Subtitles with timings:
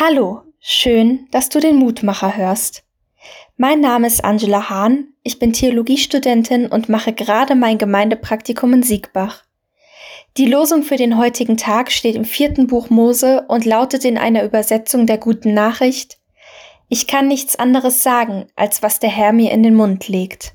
[0.00, 2.84] Hallo, schön, dass du den Mutmacher hörst.
[3.56, 9.42] Mein Name ist Angela Hahn, ich bin Theologiestudentin und mache gerade mein Gemeindepraktikum in Siegbach.
[10.36, 14.44] Die Losung für den heutigen Tag steht im vierten Buch Mose und lautet in einer
[14.44, 16.20] Übersetzung der guten Nachricht
[16.88, 20.54] Ich kann nichts anderes sagen, als was der Herr mir in den Mund legt.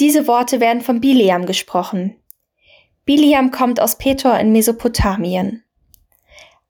[0.00, 2.16] Diese Worte werden von Biliam gesprochen.
[3.04, 5.65] Biliam kommt aus Petor in Mesopotamien.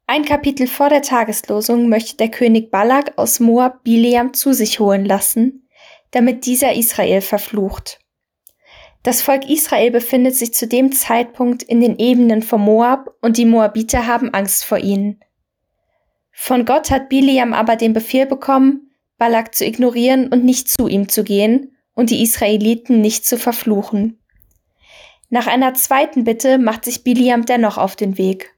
[0.09, 5.04] Ein Kapitel vor der Tageslosung möchte der König Balak aus Moab Bileam zu sich holen
[5.04, 5.68] lassen,
[6.13, 7.99] damit dieser Israel verflucht.
[9.03, 13.44] Das Volk Israel befindet sich zu dem Zeitpunkt in den Ebenen von Moab und die
[13.44, 15.21] Moabiter haben Angst vor ihnen.
[16.30, 21.08] Von Gott hat Bileam aber den Befehl bekommen, Balak zu ignorieren und nicht zu ihm
[21.08, 24.21] zu gehen und die Israeliten nicht zu verfluchen.
[25.30, 28.55] Nach einer zweiten Bitte macht sich Bileam dennoch auf den Weg.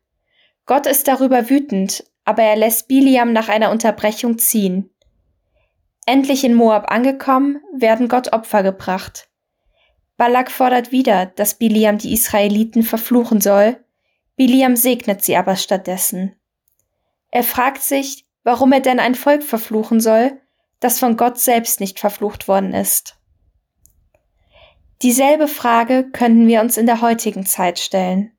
[0.68, 4.90] Gott ist darüber wütend, aber er lässt Biliam nach einer Unterbrechung ziehen.
[6.04, 9.30] Endlich in Moab angekommen, werden Gott Opfer gebracht.
[10.18, 13.82] Balak fordert wieder, dass Biliam die Israeliten verfluchen soll,
[14.36, 16.36] Biliam segnet sie aber stattdessen.
[17.30, 20.38] Er fragt sich, warum er denn ein Volk verfluchen soll,
[20.80, 23.16] das von Gott selbst nicht verflucht worden ist.
[25.00, 28.37] Dieselbe Frage können wir uns in der heutigen Zeit stellen.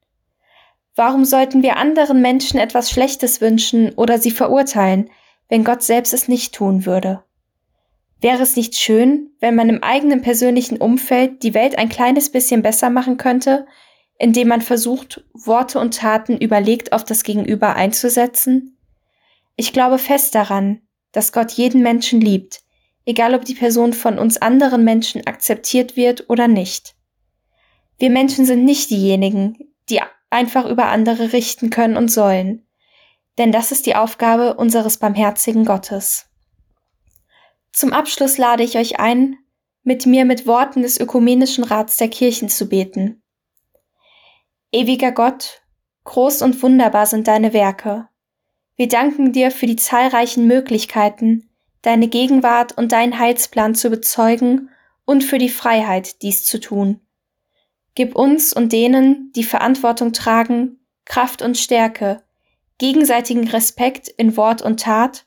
[1.00, 5.10] Warum sollten wir anderen Menschen etwas Schlechtes wünschen oder sie verurteilen,
[5.48, 7.24] wenn Gott selbst es nicht tun würde?
[8.20, 12.62] Wäre es nicht schön, wenn man im eigenen persönlichen Umfeld die Welt ein kleines bisschen
[12.62, 13.66] besser machen könnte,
[14.18, 18.78] indem man versucht, Worte und Taten überlegt auf das Gegenüber einzusetzen?
[19.56, 20.82] Ich glaube fest daran,
[21.14, 22.60] dass Gott jeden Menschen liebt,
[23.06, 26.94] egal ob die Person von uns anderen Menschen akzeptiert wird oder nicht.
[28.00, 29.56] Wir Menschen sind nicht diejenigen,
[29.90, 32.66] die einfach über andere richten können und sollen.
[33.38, 36.28] Denn das ist die Aufgabe unseres barmherzigen Gottes.
[37.72, 39.38] Zum Abschluss lade ich euch ein,
[39.84, 43.22] mit mir mit Worten des Ökumenischen Rats der Kirchen zu beten.
[44.72, 45.62] Ewiger Gott,
[46.04, 48.08] groß und wunderbar sind deine Werke.
[48.76, 51.50] Wir danken dir für die zahlreichen Möglichkeiten,
[51.82, 54.70] deine Gegenwart und deinen Heilsplan zu bezeugen
[55.06, 57.02] und für die Freiheit, dies zu tun.
[57.96, 62.24] Gib uns und denen, die Verantwortung tragen, Kraft und Stärke,
[62.78, 65.26] gegenseitigen Respekt in Wort und Tat,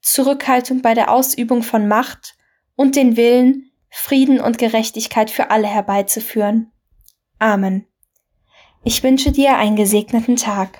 [0.00, 2.34] Zurückhaltung bei der Ausübung von Macht
[2.76, 6.72] und den Willen, Frieden und Gerechtigkeit für alle herbeizuführen.
[7.38, 7.86] Amen.
[8.84, 10.78] Ich wünsche dir einen gesegneten Tag.